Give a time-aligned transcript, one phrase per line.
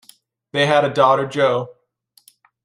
[0.51, 1.75] They had a daughter Jo.